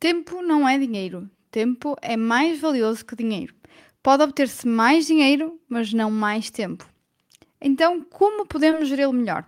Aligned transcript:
Tempo 0.00 0.40
não 0.40 0.66
é 0.66 0.78
dinheiro. 0.78 1.28
Tempo 1.50 1.94
é 2.00 2.16
mais 2.16 2.58
valioso 2.58 3.04
que 3.04 3.14
dinheiro. 3.14 3.54
Pode 4.02 4.22
obter-se 4.22 4.66
mais 4.66 5.06
dinheiro, 5.06 5.60
mas 5.68 5.92
não 5.92 6.10
mais 6.10 6.50
tempo. 6.50 6.88
Então, 7.60 8.02
como 8.08 8.46
podemos 8.46 8.88
geri-lo 8.88 9.12
melhor? 9.12 9.44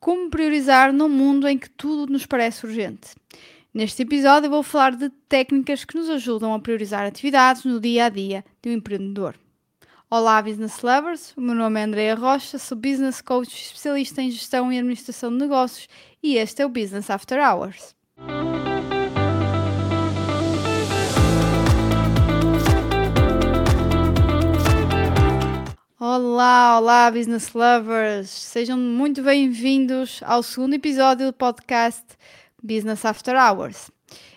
Como 0.00 0.28
priorizar 0.28 0.92
num 0.92 1.08
mundo 1.08 1.46
em 1.46 1.56
que 1.56 1.70
tudo 1.70 2.12
nos 2.12 2.26
parece 2.26 2.66
urgente? 2.66 3.10
Neste 3.72 4.02
episódio, 4.02 4.50
vou 4.50 4.64
falar 4.64 4.96
de 4.96 5.08
técnicas 5.28 5.84
que 5.84 5.96
nos 5.96 6.10
ajudam 6.10 6.52
a 6.52 6.58
priorizar 6.58 7.06
atividades 7.06 7.64
no 7.64 7.78
dia 7.78 8.06
a 8.06 8.08
dia 8.08 8.44
de 8.60 8.70
um 8.70 8.72
empreendedor. 8.72 9.36
Olá, 10.10 10.42
business 10.42 10.82
lovers! 10.82 11.32
O 11.36 11.40
meu 11.40 11.54
nome 11.54 11.78
é 11.78 11.84
Andrea 11.84 12.16
Rocha, 12.16 12.58
sou 12.58 12.76
business 12.76 13.20
coach 13.20 13.54
especialista 13.54 14.20
em 14.20 14.32
gestão 14.32 14.72
e 14.72 14.78
administração 14.78 15.30
de 15.30 15.36
negócios 15.36 15.86
e 16.20 16.34
este 16.34 16.60
é 16.60 16.66
o 16.66 16.68
Business 16.68 17.08
After 17.08 17.38
Hours. 17.38 17.94
Olá, 26.82 27.10
business 27.10 27.52
lovers! 27.52 28.30
Sejam 28.30 28.78
muito 28.78 29.22
bem-vindos 29.22 30.22
ao 30.24 30.42
segundo 30.42 30.72
episódio 30.72 31.26
do 31.26 31.32
podcast 31.34 32.02
Business 32.62 33.04
After 33.04 33.36
Hours. 33.36 33.90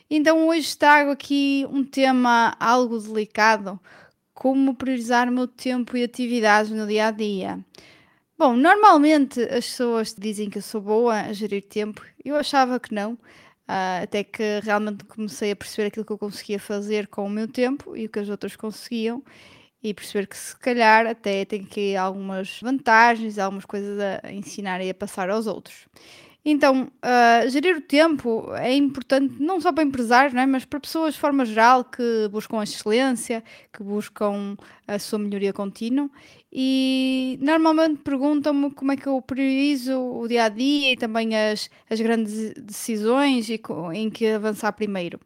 Então, 0.09 0.49
hoje 0.49 0.77
trago 0.77 1.11
aqui 1.11 1.65
um 1.71 1.85
tema 1.85 2.53
algo 2.59 2.99
delicado: 2.99 3.79
como 4.33 4.75
priorizar 4.75 5.31
meu 5.31 5.47
tempo 5.47 5.95
e 5.95 6.03
atividades 6.03 6.69
no 6.69 6.85
dia 6.85 7.07
a 7.07 7.11
dia. 7.11 7.65
Bom, 8.37 8.57
normalmente 8.57 9.41
as 9.43 9.65
pessoas 9.67 10.13
dizem 10.13 10.49
que 10.49 10.57
eu 10.57 10.61
sou 10.61 10.81
boa 10.81 11.21
a 11.21 11.31
gerir 11.31 11.63
tempo, 11.63 12.01
eu 12.25 12.35
achava 12.35 12.77
que 12.77 12.93
não. 12.93 13.13
Uh, 13.13 14.03
até 14.03 14.21
que 14.21 14.59
realmente 14.61 15.05
comecei 15.05 15.51
a 15.51 15.55
perceber 15.55 15.87
aquilo 15.87 16.05
que 16.05 16.11
eu 16.11 16.17
conseguia 16.17 16.59
fazer 16.59 17.07
com 17.07 17.25
o 17.25 17.29
meu 17.29 17.47
tempo 17.47 17.95
e 17.95 18.05
o 18.05 18.09
que 18.09 18.19
as 18.19 18.27
outras 18.27 18.57
conseguiam 18.57 19.23
e 19.83 19.93
perceber 19.93 20.27
que 20.27 20.37
se 20.37 20.55
calhar 20.57 21.05
até 21.05 21.43
tem 21.43 21.61
aqui 21.61 21.95
algumas 21.95 22.59
vantagens, 22.61 23.37
algumas 23.37 23.65
coisas 23.65 23.99
a 23.99 24.31
ensinar 24.31 24.81
e 24.81 24.89
a 24.89 24.93
passar 24.93 25.29
aos 25.29 25.45
outros. 25.45 25.87
Então, 26.45 26.91
uh, 27.01 27.49
gerir 27.49 27.77
o 27.77 27.81
tempo 27.81 28.53
é 28.55 28.73
importante 28.73 29.35
não 29.39 29.61
só 29.61 29.71
para 29.71 29.83
empresários, 29.83 30.35
é? 30.35 30.45
mas 30.45 30.65
para 30.65 30.79
pessoas 30.79 31.13
de 31.13 31.19
forma 31.19 31.45
geral 31.45 31.85
que 31.85 32.27
buscam 32.29 32.59
a 32.59 32.63
excelência, 32.63 33.41
que 33.71 33.81
buscam 33.81 34.57
a 34.85 34.99
sua 34.99 35.19
melhoria 35.19 35.53
contínua. 35.53 36.09
E 36.55 37.39
normalmente 37.41 38.01
perguntam-me 38.03 38.69
como 38.69 38.91
é 38.91 38.95
que 38.95 39.07
eu 39.07 39.19
priorizo 39.23 39.99
o 39.99 40.27
dia 40.27 40.43
a 40.43 40.49
dia 40.49 40.91
e 40.91 40.95
também 40.95 41.35
as, 41.35 41.67
as 41.89 41.99
grandes 41.99 42.53
decisões 42.53 43.49
e 43.49 43.59
em 43.95 44.09
que 44.11 44.27
avançar 44.27 44.71
primeiro. 44.73 45.19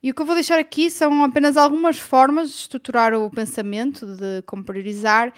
E 0.00 0.12
o 0.12 0.14
que 0.14 0.22
eu 0.22 0.26
vou 0.26 0.36
deixar 0.36 0.60
aqui 0.60 0.88
são 0.88 1.24
apenas 1.24 1.56
algumas 1.56 1.98
formas 1.98 2.50
de 2.50 2.54
estruturar 2.54 3.12
o 3.14 3.28
pensamento, 3.30 4.06
de 4.06 4.42
como 4.46 4.62
priorizar 4.62 5.34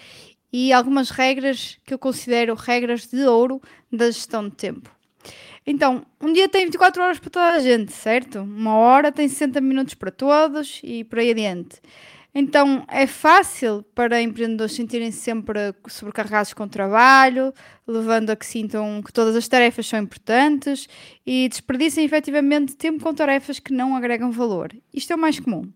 e 0.51 0.71
algumas 0.71 1.09
regras 1.09 1.79
que 1.83 1.95
eu 1.95 1.97
considero 1.97 2.53
regras 2.53 3.07
de 3.07 3.25
ouro 3.25 3.59
da 3.91 4.05
gestão 4.11 4.47
de 4.47 4.55
tempo. 4.55 4.91
Então, 5.65 6.05
um 6.21 6.31
dia 6.31 6.47
tem 6.47 6.65
24 6.65 7.01
horas 7.01 7.19
para 7.19 7.29
toda 7.31 7.53
a 7.53 7.59
gente, 7.59 7.91
certo? 7.91 8.39
Uma 8.39 8.75
hora 8.75 9.11
tem 9.11 9.27
60 9.27 9.59
minutos 9.61 9.95
para 9.95 10.11
todos 10.11 10.79
e 10.83 11.03
por 11.05 11.17
aí 11.17 11.31
adiante. 11.31 11.81
Então, 12.35 12.83
é 12.87 13.05
fácil 13.05 13.83
para 13.93 14.19
empreendedores 14.19 14.73
sentirem-se 14.73 15.19
sempre 15.19 15.73
sobrecarregados 15.87 16.51
com 16.53 16.67
trabalho, 16.67 17.53
levando 17.85 18.31
a 18.31 18.35
que 18.35 18.45
sintam 18.45 19.03
que 19.03 19.13
todas 19.13 19.35
as 19.35 19.47
tarefas 19.47 19.85
são 19.85 19.99
importantes 19.99 20.87
e 21.25 21.47
desperdicem 21.47 22.03
efetivamente 22.03 22.75
tempo 22.75 23.03
com 23.03 23.13
tarefas 23.13 23.59
que 23.59 23.71
não 23.71 23.95
agregam 23.95 24.31
valor. 24.31 24.71
Isto 24.91 25.13
é 25.13 25.15
o 25.15 25.19
mais 25.19 25.39
comum. 25.39 25.71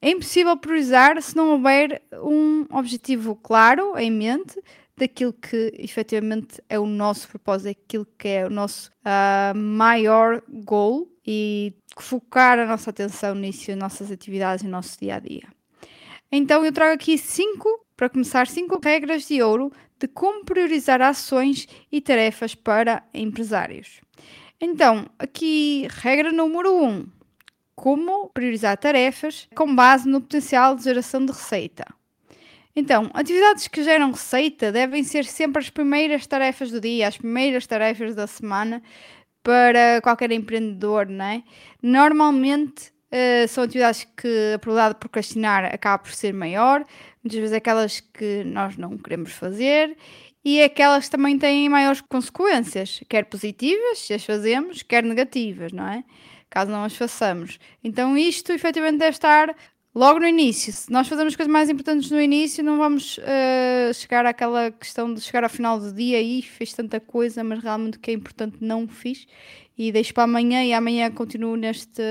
É 0.00 0.10
impossível 0.10 0.56
priorizar 0.56 1.20
se 1.20 1.36
não 1.36 1.50
houver 1.50 2.00
um 2.22 2.64
objetivo 2.70 3.36
claro 3.36 3.98
em 3.98 4.10
mente 4.10 4.58
daquilo 4.96 5.34
que 5.34 5.72
efetivamente 5.78 6.62
é 6.68 6.78
o 6.78 6.86
nosso 6.86 7.28
propósito, 7.28 7.70
aquilo 7.70 8.06
que 8.18 8.28
é 8.28 8.46
o 8.46 8.50
nosso 8.50 8.90
uh, 9.04 9.54
maior 9.54 10.42
goal 10.48 11.06
e 11.26 11.74
focar 11.98 12.58
a 12.58 12.66
nossa 12.66 12.88
atenção 12.88 13.34
nisso, 13.34 13.70
as 13.70 13.76
nossas 13.76 14.10
atividades 14.10 14.64
e 14.64 14.68
o 14.68 14.70
nosso 14.70 14.98
dia 14.98 15.16
a 15.16 15.18
dia. 15.18 15.59
Então 16.32 16.64
eu 16.64 16.72
trago 16.72 16.94
aqui 16.94 17.18
cinco, 17.18 17.84
para 17.96 18.08
começar, 18.08 18.46
cinco 18.46 18.80
regras 18.82 19.26
de 19.26 19.42
ouro 19.42 19.72
de 19.98 20.08
como 20.08 20.44
priorizar 20.44 21.02
ações 21.02 21.66
e 21.92 22.00
tarefas 22.00 22.54
para 22.54 23.02
empresários. 23.12 24.00
Então, 24.60 25.06
aqui, 25.18 25.86
regra 25.90 26.32
número 26.32 26.72
um: 26.72 27.06
como 27.74 28.28
priorizar 28.28 28.76
tarefas 28.78 29.48
com 29.54 29.74
base 29.74 30.08
no 30.08 30.20
potencial 30.20 30.76
de 30.76 30.84
geração 30.84 31.24
de 31.24 31.32
receita. 31.32 31.84
Então, 32.74 33.10
atividades 33.12 33.66
que 33.68 33.82
geram 33.82 34.12
receita 34.12 34.70
devem 34.70 35.02
ser 35.02 35.24
sempre 35.24 35.60
as 35.60 35.70
primeiras 35.70 36.26
tarefas 36.26 36.70
do 36.70 36.80
dia, 36.80 37.08
as 37.08 37.18
primeiras 37.18 37.66
tarefas 37.66 38.14
da 38.14 38.26
semana 38.26 38.82
para 39.42 40.00
qualquer 40.02 40.30
empreendedor, 40.30 41.06
não 41.06 41.24
é? 41.24 41.42
Normalmente 41.82 42.92
uh, 43.12 43.48
são 43.48 43.64
atividades 43.64 44.06
que 44.16 44.54
a 44.54 44.58
probabilidade 44.58 44.94
de 44.94 45.00
procrastinar 45.00 45.64
acaba 45.74 46.02
por 46.02 46.12
ser 46.12 46.32
maior, 46.32 46.84
muitas 47.22 47.38
vezes 47.38 47.54
aquelas 47.54 48.00
que 48.00 48.44
nós 48.44 48.76
não 48.76 48.96
queremos 48.96 49.32
fazer 49.32 49.96
e 50.44 50.62
aquelas 50.62 51.04
que 51.04 51.10
também 51.10 51.38
têm 51.38 51.68
maiores 51.68 52.00
consequências, 52.00 53.02
quer 53.08 53.26
positivas, 53.26 53.98
se 53.98 54.14
as 54.14 54.24
fazemos, 54.24 54.82
quer 54.82 55.02
negativas, 55.02 55.72
não 55.72 55.86
é? 55.86 56.02
Caso 56.48 56.70
não 56.70 56.82
as 56.82 56.96
façamos. 56.96 57.58
Então, 57.84 58.16
isto 58.16 58.50
efetivamente 58.52 58.98
deve 58.98 59.10
estar 59.10 59.54
logo 59.94 60.20
no 60.20 60.26
início, 60.26 60.72
se 60.72 60.90
nós 60.90 61.08
fazemos 61.08 61.34
coisas 61.34 61.52
mais 61.52 61.68
importantes 61.68 62.10
no 62.10 62.20
início, 62.20 62.62
não 62.62 62.78
vamos 62.78 63.18
uh, 63.18 63.92
chegar 63.92 64.24
àquela 64.24 64.70
questão 64.70 65.12
de 65.12 65.20
chegar 65.20 65.42
ao 65.42 65.50
final 65.50 65.78
do 65.78 65.92
dia 65.92 66.20
e 66.22 66.40
fiz 66.42 66.72
tanta 66.72 67.00
coisa, 67.00 67.42
mas 67.42 67.62
realmente 67.62 67.98
o 67.98 68.00
que 68.00 68.10
é 68.10 68.14
importante 68.14 68.58
não 68.60 68.86
fiz 68.86 69.26
e 69.76 69.90
deixo 69.90 70.14
para 70.14 70.24
amanhã 70.24 70.62
e 70.64 70.72
amanhã 70.72 71.10
continuo 71.10 71.56
neste, 71.56 72.02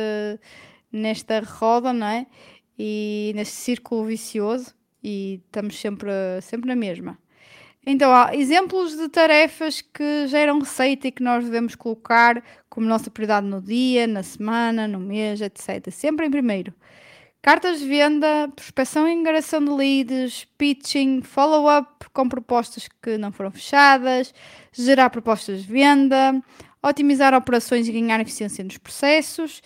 nesta 0.92 1.40
roda, 1.42 1.94
não 1.94 2.08
é? 2.08 2.28
E 2.78 3.32
neste 3.36 3.56
círculo 3.56 4.06
vicioso 4.06 4.74
e 5.04 5.42
estamos 5.46 5.80
sempre, 5.80 6.12
sempre 6.42 6.68
na 6.68 6.76
mesma. 6.76 7.18
Então, 7.86 8.14
há 8.14 8.36
exemplos 8.36 8.96
de 8.96 9.08
tarefas 9.10 9.82
que 9.82 10.28
geram 10.28 10.60
receita 10.60 11.08
e 11.08 11.12
que 11.12 11.24
nós 11.24 11.46
devemos 11.46 11.76
colocar 11.76 12.44
como 12.70 12.86
nossa 12.86 13.10
prioridade 13.10 13.48
no 13.48 13.62
dia, 13.62 14.06
na 14.06 14.22
semana, 14.22 14.88
no 14.88 15.00
mês, 15.00 15.42
etc. 15.42 15.90
Sempre 15.92 16.28
em 16.28 16.32
primeiro. 16.32 16.74
Cartas 17.42 17.80
de 17.80 17.88
venda, 17.88 18.50
prospecção 18.54 19.08
e 19.08 19.14
ingresso 19.14 19.60
de 19.60 19.70
leads, 19.72 20.46
pitching, 20.58 21.22
follow-up 21.22 22.10
com 22.12 22.28
propostas 22.28 22.90
que 23.02 23.18
não 23.18 23.32
foram 23.32 23.50
fechadas, 23.50 24.34
gerar 24.74 25.10
propostas 25.10 25.64
de 25.64 25.72
venda, 25.72 26.44
otimizar 26.84 27.34
operações 27.34 27.88
e 27.88 27.94
ganhar 27.94 28.20
eficiência 28.20 28.62
nos 28.62 28.78
processos. 28.78 29.62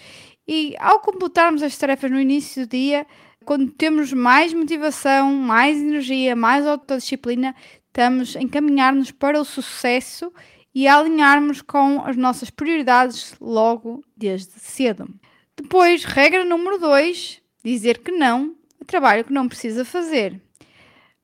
E 0.47 0.75
ao 0.79 0.99
completarmos 0.99 1.63
as 1.63 1.77
tarefas 1.77 2.11
no 2.11 2.19
início 2.19 2.65
do 2.65 2.69
dia, 2.69 3.05
quando 3.45 3.71
temos 3.71 4.11
mais 4.11 4.53
motivação, 4.53 5.33
mais 5.33 5.77
energia, 5.77 6.35
mais 6.35 6.65
autodisciplina, 6.65 7.55
estamos 7.87 8.35
a 8.35 8.41
encaminhar-nos 8.41 9.11
para 9.11 9.39
o 9.39 9.45
sucesso 9.45 10.31
e 10.73 10.87
a 10.87 10.97
alinharmos 10.97 11.61
com 11.61 12.01
as 12.05 12.17
nossas 12.17 12.49
prioridades 12.49 13.35
logo 13.39 14.03
desde 14.17 14.53
cedo. 14.59 15.07
Depois, 15.55 16.03
regra 16.03 16.43
número 16.43 16.79
2, 16.79 17.41
dizer 17.63 17.99
que 17.99 18.11
não 18.11 18.55
a 18.81 18.85
trabalho 18.85 19.23
que 19.23 19.33
não 19.33 19.47
precisa 19.47 19.85
fazer. 19.85 20.41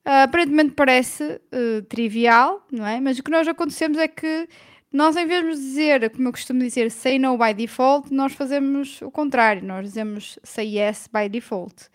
Aparentemente 0.05 0.71
parece 0.71 1.23
uh, 1.23 1.81
trivial, 1.83 2.65
não 2.71 2.85
é? 2.85 2.99
Mas 2.99 3.19
o 3.19 3.23
que 3.23 3.29
nós 3.29 3.47
acontecemos 3.47 3.97
é 3.97 4.07
que 4.07 4.47
nós, 4.91 5.15
em 5.15 5.27
vez 5.27 5.43
de 5.43 5.61
dizer, 5.61 6.09
como 6.09 6.27
eu 6.27 6.31
costumo 6.31 6.59
dizer, 6.61 6.89
say 6.89 7.19
no 7.19 7.37
by 7.37 7.53
default, 7.53 8.11
nós 8.13 8.33
fazemos 8.33 9.01
o 9.01 9.11
contrário, 9.11 9.63
nós 9.63 9.85
dizemos 9.85 10.39
say 10.43 10.77
yes 10.77 11.07
by 11.13 11.29
default. 11.29 11.89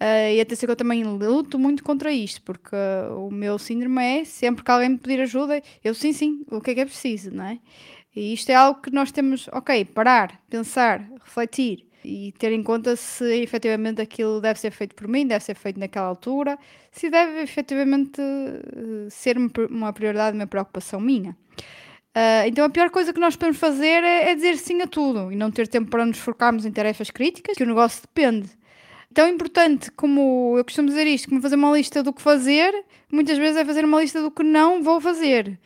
Uh, 0.00 0.34
e 0.34 0.40
até 0.40 0.56
que 0.56 0.66
eu 0.66 0.76
também 0.76 1.04
luto 1.04 1.58
muito 1.58 1.84
contra 1.84 2.12
isto, 2.12 2.42
porque 2.42 2.74
o 3.16 3.30
meu 3.30 3.58
síndrome 3.58 4.02
é 4.02 4.24
sempre 4.24 4.64
que 4.64 4.70
alguém 4.70 4.90
me 4.90 4.98
pedir 4.98 5.20
ajuda, 5.20 5.62
eu 5.82 5.94
sim, 5.94 6.12
sim, 6.12 6.44
o 6.50 6.60
que 6.60 6.72
é 6.72 6.74
que 6.74 6.80
é 6.80 6.84
preciso, 6.84 7.30
não 7.30 7.44
é? 7.44 7.60
E 8.14 8.34
isto 8.34 8.50
é 8.50 8.54
algo 8.54 8.80
que 8.80 8.90
nós 8.90 9.12
temos, 9.12 9.48
ok, 9.52 9.84
parar, 9.86 10.40
pensar, 10.50 11.08
refletir 11.22 11.86
e 12.04 12.32
ter 12.32 12.52
em 12.52 12.62
conta 12.62 12.96
se 12.96 13.24
efetivamente 13.42 14.00
aquilo 14.00 14.40
deve 14.40 14.60
ser 14.60 14.70
feito 14.72 14.94
por 14.94 15.08
mim, 15.08 15.26
deve 15.26 15.44
ser 15.44 15.54
feito 15.54 15.80
naquela 15.80 16.06
altura, 16.06 16.58
se 16.92 17.08
deve 17.08 17.40
efetivamente 17.40 18.20
eh, 18.20 19.08
ser 19.10 19.36
uma 19.70 19.92
prioridade, 19.92 20.36
uma 20.36 20.46
preocupação 20.46 21.00
minha. 21.00 21.36
Uh, 22.14 22.46
então 22.46 22.64
a 22.64 22.70
pior 22.70 22.90
coisa 22.90 23.12
que 23.12 23.18
nós 23.18 23.34
podemos 23.34 23.58
fazer 23.58 24.04
é, 24.04 24.30
é, 24.30 24.34
dizer 24.36 24.56
sim 24.56 24.80
a 24.82 24.86
tudo 24.86 25.32
e 25.32 25.36
não 25.36 25.50
ter 25.50 25.66
tempo 25.66 25.90
para 25.90 26.06
nos 26.06 26.18
focarmos 26.18 26.64
em 26.64 26.70
tarefas 26.70 27.10
críticas, 27.10 27.56
que 27.56 27.64
o 27.64 27.66
negócio 27.66 28.02
depende. 28.02 28.48
Tão 29.12 29.28
importante 29.28 29.90
como 29.90 30.54
eu 30.56 30.64
costumo 30.64 30.88
dizer 30.88 31.08
isto, 31.08 31.28
como 31.28 31.42
fazer 31.42 31.56
uma 31.56 31.76
lista 31.76 32.04
do 32.04 32.12
que 32.12 32.22
fazer, 32.22 32.72
muitas 33.10 33.36
vezes 33.36 33.56
é 33.56 33.64
fazer 33.64 33.84
uma 33.84 34.00
lista 34.00 34.22
do 34.22 34.30
que 34.30 34.44
não 34.44 34.80
vou 34.80 35.00
fazer. 35.00 35.58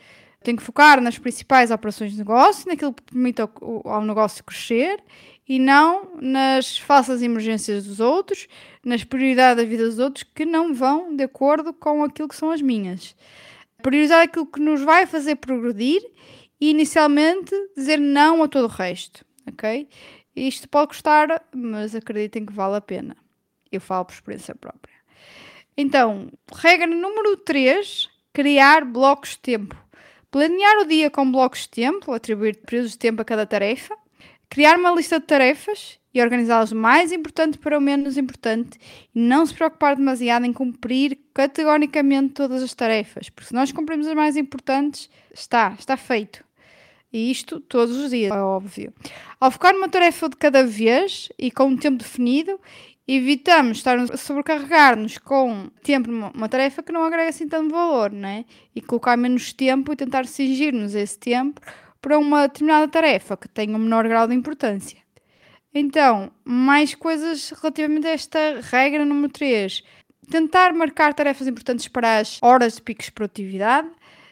Tenho 0.43 0.57
que 0.57 0.63
focar 0.63 0.99
nas 0.99 1.19
principais 1.19 1.69
operações 1.69 2.13
de 2.13 2.17
negócio, 2.17 2.67
naquilo 2.67 2.93
que 2.93 3.03
permite 3.03 3.41
ao, 3.41 3.51
ao 3.85 4.03
negócio 4.03 4.43
crescer 4.43 5.03
e 5.47 5.59
não 5.59 6.15
nas 6.19 6.79
falsas 6.79 7.21
emergências 7.21 7.85
dos 7.85 7.99
outros, 7.99 8.47
nas 8.83 9.03
prioridades 9.03 9.63
da 9.63 9.69
vida 9.69 9.85
dos 9.85 9.99
outros 9.99 10.23
que 10.23 10.45
não 10.45 10.73
vão 10.73 11.15
de 11.15 11.23
acordo 11.23 11.73
com 11.73 12.03
aquilo 12.03 12.27
que 12.27 12.35
são 12.35 12.49
as 12.49 12.61
minhas. 12.61 13.15
Priorizar 13.83 14.21
aquilo 14.21 14.45
que 14.47 14.59
nos 14.59 14.81
vai 14.81 15.05
fazer 15.05 15.35
progredir 15.35 16.01
e 16.59 16.69
inicialmente 16.71 17.51
dizer 17.75 17.97
não 17.97 18.43
a 18.43 18.47
todo 18.47 18.65
o 18.65 18.67
resto, 18.67 19.25
ok? 19.47 19.87
Isto 20.35 20.69
pode 20.69 20.89
custar, 20.89 21.43
mas 21.53 21.95
acreditem 21.95 22.45
que 22.45 22.53
vale 22.53 22.77
a 22.77 22.81
pena. 22.81 23.15
Eu 23.71 23.81
falo 23.81 24.05
por 24.05 24.13
experiência 24.13 24.55
própria. 24.55 24.95
Então, 25.75 26.29
regra 26.53 26.87
número 26.87 27.37
3, 27.37 28.09
criar 28.33 28.83
blocos 28.83 29.31
de 29.31 29.39
tempo. 29.39 29.75
Planear 30.31 30.79
o 30.79 30.85
dia 30.85 31.09
com 31.09 31.31
blocos 31.31 31.61
de 31.61 31.69
tempo, 31.69 32.11
atribuir 32.11 32.57
períodos 32.57 32.91
de 32.91 32.97
tempo 32.97 33.21
a 33.21 33.25
cada 33.25 33.45
tarefa, 33.45 33.97
criar 34.49 34.77
uma 34.77 34.91
lista 34.91 35.19
de 35.19 35.25
tarefas 35.25 35.99
e 36.13 36.21
organizá-las 36.21 36.73
mais 36.73 37.11
importante 37.11 37.57
para 37.57 37.77
o 37.77 37.81
menos 37.81 38.17
importante 38.17 38.79
e 39.13 39.19
não 39.19 39.45
se 39.45 39.53
preocupar 39.53 39.95
demasiado 39.95 40.45
em 40.45 40.53
cumprir 40.53 41.17
categoricamente 41.33 42.33
todas 42.33 42.61
as 42.63 42.73
tarefas, 42.73 43.29
porque 43.29 43.47
se 43.47 43.53
nós 43.53 43.71
cumprimos 43.71 44.07
as 44.07 44.15
mais 44.15 44.35
importantes, 44.35 45.09
está, 45.33 45.75
está 45.77 45.95
feito. 45.95 46.43
E 47.11 47.31
isto 47.31 47.59
todos 47.59 47.95
os 47.95 48.11
dias, 48.11 48.31
é 48.31 48.39
óbvio. 48.39 48.93
Ao 49.39 49.49
focar 49.49 49.73
numa 49.73 49.89
tarefa 49.89 50.29
de 50.29 50.35
cada 50.35 50.63
vez 50.63 51.29
e 51.37 51.49
com 51.49 51.65
um 51.65 51.77
tempo 51.77 51.97
definido, 51.97 52.59
evitamos 53.07 53.77
estar 53.77 53.97
a 53.97 54.17
sobrecarregar-nos 54.17 55.17
com 55.17 55.69
tempo 55.81 56.11
numa 56.11 56.47
tarefa 56.47 56.83
que 56.83 56.91
não 56.91 57.03
agrega 57.03 57.29
assim 57.29 57.47
tanto 57.47 57.73
valor, 57.73 58.11
né? 58.11 58.45
E 58.75 58.81
colocar 58.81 59.17
menos 59.17 59.51
tempo 59.51 59.91
e 59.91 59.95
tentar 59.95 60.27
cingir-nos 60.27 60.93
esse 60.93 61.17
tempo 61.17 61.59
para 61.99 62.19
uma 62.19 62.47
determinada 62.47 62.87
tarefa 62.87 63.35
que 63.35 63.47
tenha 63.47 63.75
um 63.75 63.79
menor 63.79 64.07
grau 64.07 64.27
de 64.27 64.35
importância. 64.35 64.99
Então, 65.73 66.31
mais 66.43 66.93
coisas 66.95 67.49
relativamente 67.49 68.07
a 68.07 68.11
esta 68.11 68.59
regra 68.61 69.05
número 69.05 69.31
3. 69.31 69.83
Tentar 70.29 70.73
marcar 70.73 71.13
tarefas 71.13 71.47
importantes 71.47 71.87
para 71.87 72.19
as 72.19 72.37
horas 72.41 72.75
de 72.75 72.81
picos 72.83 73.05
de 73.05 73.11
produtividade 73.11 73.89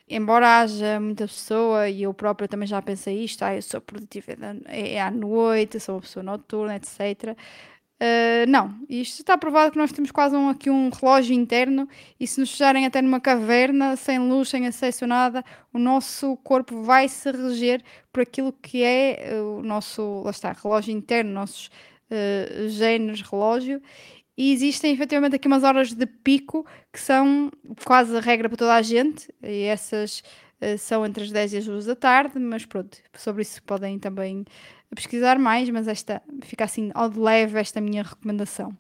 embora 0.10 0.62
haja 0.62 1.00
muita 1.00 1.28
pessoa, 1.28 1.90
e 1.90 2.04
eu 2.04 2.14
própria 2.14 2.48
também 2.48 2.68
já 2.68 2.82
pensei 2.82 3.24
isto, 3.24 3.44
ah, 3.44 3.56
eu 3.56 3.62
sou 3.62 3.82
produtiva 3.82 4.34
é, 4.66 4.94
é 4.94 5.02
à 5.02 5.12
noite, 5.12 5.80
sou 5.80 5.96
uma 5.96 6.02
pessoa 6.02 6.24
noturna, 6.24 6.76
etc. 6.76 7.36
Uh, 8.00 8.44
ah, 8.44 8.46
não, 8.48 8.80
isto 8.90 9.20
está 9.20 9.38
provado 9.38 9.72
que 9.72 9.78
nós 9.78 9.92
temos 9.92 10.12
quase 10.12 10.36
um, 10.36 10.50
aqui 10.50 10.70
um 10.70 10.90
relógio 10.90 11.34
interno 11.34 11.90
e 12.20 12.28
se 12.28 12.40
nos 12.40 12.52
fecharem 12.52 12.86
até 12.86 13.02
numa 13.02 13.20
caverna, 13.20 13.96
sem 13.96 14.20
luz, 14.20 14.50
sem 14.50 14.68
acesso 14.68 15.06
a 15.06 15.08
nada, 15.08 15.46
o 15.74 15.80
nosso 15.80 16.38
corpo 16.38 16.84
vai 16.84 17.10
se 17.10 17.32
reger 17.32 17.84
por 18.14 18.22
aquilo 18.22 18.54
que 18.54 18.84
é 18.84 19.42
o 19.42 19.62
nosso, 19.64 20.22
lá 20.24 20.32
está, 20.32 20.52
relógio 20.54 20.94
interno, 20.94 21.32
nossos 21.32 21.68
uh, 22.12 22.70
genes 22.70 23.22
relógio 23.22 23.82
e 24.38 24.54
existem 24.54 24.94
efetivamente 24.94 25.36
aqui 25.36 25.48
umas 25.48 25.64
horas 25.64 25.92
de 25.94 26.06
pico 26.06 26.66
que 26.94 27.00
são 27.00 27.52
quase 27.84 28.16
a 28.16 28.20
regra 28.20 28.48
para 28.48 28.58
toda 28.58 28.76
a 28.76 28.82
gente, 28.82 29.34
e 29.42 29.64
essas 29.64 30.22
uh, 30.62 30.78
são 30.78 31.06
entre 31.06 31.24
as 31.24 31.32
10 31.32 31.54
e 31.54 31.58
as 31.58 31.66
2 31.66 31.86
da 31.86 31.96
tarde, 31.96 32.38
mas 32.40 32.66
pronto, 32.66 32.98
sobre 33.16 33.42
isso 33.42 33.62
podem 33.64 33.98
também 33.98 34.46
pesquisar 34.96 35.40
mais, 35.40 35.70
mas 35.70 35.88
esta 35.88 36.22
fica 36.44 36.64
assim 36.64 36.92
ao 36.94 37.10
de 37.10 37.20
leve 37.20 37.60
esta 37.60 37.82
minha 37.82 38.04
recomendação. 38.04 38.72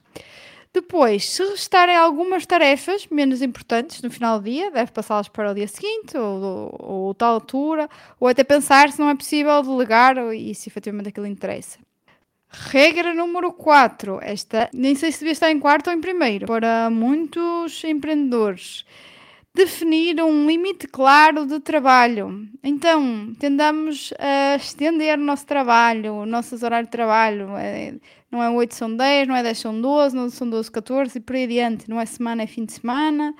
Depois, 0.74 1.28
se 1.28 1.44
restarem 1.44 1.96
algumas 1.96 2.46
tarefas 2.46 3.08
menos 3.08 3.42
importantes 3.42 4.02
no 4.02 4.12
final 4.12 4.40
do 4.40 4.46
dia, 4.46 4.70
deve 4.70 4.92
passá-las 4.92 5.28
para 5.28 5.52
o 5.52 5.56
dia 5.56 5.68
seguinte, 5.68 6.16
ou, 6.16 6.44
ou, 6.44 6.92
ou 7.08 7.14
tal 7.16 7.34
altura, 7.34 7.90
ou 8.20 8.28
até 8.28 8.44
pensar 8.44 8.92
se 8.92 9.00
não 9.00 9.10
é 9.10 9.16
possível 9.16 9.62
delegar 9.64 10.18
e 10.36 10.54
se 10.54 10.70
efetivamente 10.70 11.10
aquilo 11.10 11.26
interessa. 11.26 11.80
Regra 12.50 13.14
número 13.14 13.52
4. 13.52 14.20
Esta 14.22 14.70
nem 14.74 14.96
sei 14.96 15.12
se 15.12 15.20
devia 15.20 15.34
estar 15.34 15.52
em 15.52 15.60
quarto 15.60 15.88
ou 15.90 15.94
em 15.94 16.02
primeiro. 16.02 16.48
Para 16.48 16.90
muitos 16.90 17.84
empreendedores, 17.84 18.86
definir 19.54 20.22
um 20.22 20.48
limite 20.48 20.88
claro 20.88 21.46
de 21.46 21.60
trabalho. 21.60 22.48
Então, 22.64 23.34
tendamos 23.40 24.14
a 24.20 24.56
estender 24.56 25.18
o 25.18 25.22
nosso 25.22 25.46
trabalho, 25.46 26.14
o 26.14 26.26
nosso 26.26 26.56
horário 26.64 26.88
de 26.88 26.92
trabalho. 26.92 27.56
É, 27.58 27.96
não 28.32 28.42
é 28.42 28.50
8, 28.50 28.76
são 28.76 28.96
10, 28.96 29.28
não 29.28 29.36
é 29.36 29.44
10, 29.44 29.58
são 29.58 29.82
12, 29.82 30.16
não 30.16 30.30
são 30.30 30.50
12, 30.50 30.72
14 30.72 31.18
e 31.18 31.22
por 31.22 31.36
aí 31.36 31.44
adiante. 31.44 31.90
Não 31.90 32.00
é 32.00 32.06
semana, 32.06 32.44
é 32.44 32.48
fim 32.48 32.66
de 32.66 32.74
semana. 32.74 33.36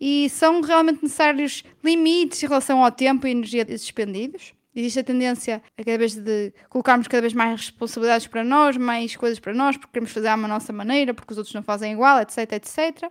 E 0.00 0.28
são 0.30 0.60
realmente 0.60 1.02
necessários 1.02 1.62
limites 1.84 2.42
em 2.42 2.46
relação 2.46 2.84
ao 2.84 2.90
tempo 2.90 3.26
e 3.26 3.30
energia 3.30 3.64
despendidos 3.64 4.54
existe 4.74 5.00
a 5.00 5.04
tendência 5.04 5.62
a 5.76 5.84
cada 5.84 5.98
vez 5.98 6.14
de 6.14 6.52
colocarmos 6.68 7.08
cada 7.08 7.20
vez 7.20 7.32
mais 7.32 7.60
responsabilidades 7.60 8.26
para 8.26 8.44
nós, 8.44 8.76
mais 8.76 9.16
coisas 9.16 9.38
para 9.38 9.52
nós, 9.52 9.76
porque 9.76 9.92
queremos 9.92 10.12
fazer 10.12 10.28
à 10.28 10.36
nossa 10.36 10.72
maneira, 10.72 11.12
porque 11.12 11.32
os 11.32 11.38
outros 11.38 11.54
não 11.54 11.62
fazem 11.62 11.92
igual, 11.92 12.20
etc, 12.20 12.52
etc. 12.52 13.10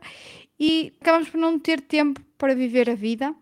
E 0.60 0.94
acabamos 1.02 1.30
por 1.30 1.38
não 1.38 1.60
ter 1.60 1.82
tempo 1.82 2.22
para 2.38 2.56
viver 2.56 2.90
a 2.90 2.96
vida, 2.96 3.34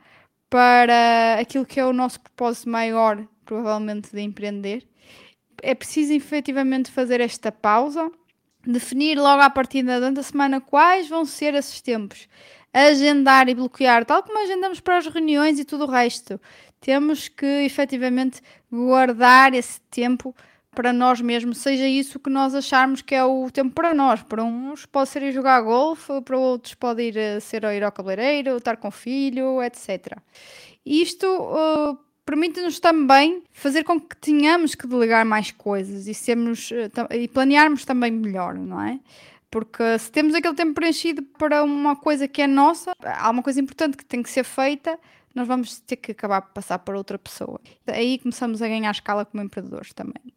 para 0.49 1.37
aquilo 1.39 1.65
que 1.65 1.79
é 1.79 1.85
o 1.85 1.93
nosso 1.93 2.19
propósito 2.19 2.69
maior, 2.69 3.25
provavelmente, 3.45 4.11
de 4.11 4.21
empreender. 4.21 4.87
É 5.61 5.75
preciso 5.75 6.13
efetivamente 6.13 6.91
fazer 6.91 7.19
esta 7.19 7.51
pausa, 7.51 8.11
definir 8.65 9.17
logo 9.17 9.41
à 9.41 9.49
partida 9.49 9.99
durante 9.99 10.19
a 10.19 10.23
semana 10.23 10.61
quais 10.61 11.07
vão 11.07 11.25
ser 11.25 11.53
esses 11.53 11.81
tempos, 11.81 12.27
agendar 12.73 13.49
e 13.49 13.55
bloquear, 13.55 14.05
tal 14.05 14.21
como 14.21 14.39
agendamos 14.43 14.79
para 14.79 14.97
as 14.97 15.07
reuniões 15.07 15.57
e 15.59 15.65
tudo 15.65 15.85
o 15.85 15.89
resto 15.89 16.39
temos 16.87 17.27
que 17.27 17.45
efetivamente 17.65 18.41
guardar 18.71 19.53
esse 19.53 19.81
tempo 19.91 20.33
para 20.73 20.93
nós 20.93 21.19
mesmos, 21.19 21.57
seja 21.57 21.85
isso 21.85 22.17
que 22.17 22.29
nós 22.29 22.55
acharmos 22.55 23.01
que 23.01 23.13
é 23.13 23.21
o 23.25 23.51
tempo 23.51 23.75
para 23.75 23.93
nós. 23.93 24.23
Para 24.23 24.41
uns 24.41 24.85
pode 24.85 25.09
ser 25.09 25.21
ir 25.21 25.33
jogar 25.33 25.59
golfe, 25.59 26.21
para 26.21 26.37
outros 26.37 26.75
pode 26.75 27.03
ir 27.03 27.17
eh, 27.17 27.41
ser 27.41 27.65
ir 27.65 27.83
ao 27.83 27.91
cabeleireiro, 27.91 28.55
estar 28.55 28.77
com 28.77 28.87
o 28.87 28.91
filho, 28.91 29.61
etc. 29.61 30.17
Isto 30.85 31.27
uh, 31.27 31.99
permite-nos 32.25 32.79
também 32.79 33.43
fazer 33.51 33.83
com 33.83 33.99
que 33.99 34.15
tenhamos 34.15 34.73
que 34.73 34.87
delegar 34.87 35.25
mais 35.25 35.51
coisas 35.51 36.07
e, 36.07 36.13
sermos, 36.13 36.71
uh, 36.71 37.13
e 37.13 37.27
planearmos 37.27 37.83
também 37.83 38.11
melhor, 38.11 38.53
não 38.53 38.81
é? 38.81 38.97
Porque 39.51 39.99
se 39.99 40.09
temos 40.09 40.33
aquele 40.33 40.55
tempo 40.55 40.73
preenchido 40.73 41.21
para 41.37 41.65
uma 41.65 41.97
coisa 41.97 42.29
que 42.29 42.41
é 42.41 42.47
nossa, 42.47 42.93
há 43.03 43.29
uma 43.29 43.43
coisa 43.43 43.59
importante 43.59 43.97
que 43.97 44.05
tem 44.05 44.23
que 44.23 44.29
ser 44.29 44.45
feita, 44.45 44.97
nós 45.37 45.47
vamos 45.47 45.79
ter 45.79 45.97
que 45.97 46.11
acabar 46.11 46.41
por 46.41 46.53
passar 46.53 46.79
para 46.79 46.97
outra 46.97 47.17
pessoa. 47.17 47.61
Aí 47.85 48.17
começamos 48.17 48.61
a 48.61 48.67
ganhar 48.67 48.91
escala 48.91 49.23
como 49.23 49.43
empreendedores 49.43 49.93
também. 49.93 50.33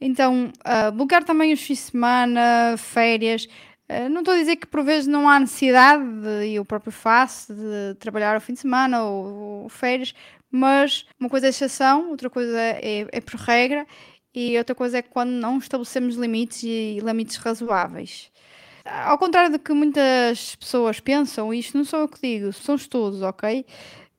Então, 0.00 0.52
uh, 0.66 0.90
bloquear 0.90 1.22
também 1.22 1.52
os 1.52 1.60
fins 1.60 1.78
de 1.78 1.84
semana, 1.92 2.74
férias. 2.76 3.44
Uh, 3.88 4.08
não 4.10 4.20
estou 4.20 4.34
a 4.34 4.38
dizer 4.38 4.56
que 4.56 4.66
por 4.66 4.82
vezes 4.82 5.06
não 5.06 5.28
há 5.28 5.38
necessidade, 5.38 6.04
e 6.44 6.56
eu 6.56 6.64
próprio 6.64 6.90
faço, 6.90 7.54
de 7.54 7.94
trabalhar 8.00 8.34
ao 8.34 8.40
fim 8.40 8.54
de 8.54 8.60
semana 8.60 9.04
ou, 9.04 9.62
ou 9.62 9.68
férias, 9.68 10.12
mas 10.50 11.06
uma 11.20 11.30
coisa 11.30 11.46
é 11.46 11.50
exceção, 11.50 12.10
outra 12.10 12.28
coisa 12.28 12.58
é, 12.58 13.06
é 13.12 13.20
por 13.20 13.36
regra, 13.36 13.86
e 14.34 14.58
outra 14.58 14.74
coisa 14.74 14.98
é 14.98 15.02
quando 15.02 15.30
não 15.30 15.58
estabelecemos 15.58 16.16
limites 16.16 16.64
e 16.64 16.98
limites 17.00 17.36
razoáveis. 17.36 18.32
Ao 18.84 19.16
contrário 19.16 19.52
do 19.52 19.58
que 19.60 19.72
muitas 19.72 20.56
pessoas 20.56 20.98
pensam, 20.98 21.54
isto 21.54 21.78
não 21.78 21.84
sou 21.84 22.00
eu 22.00 22.08
que 22.08 22.20
digo, 22.20 22.52
são 22.52 22.74
estudos, 22.74 23.22
ok? 23.22 23.64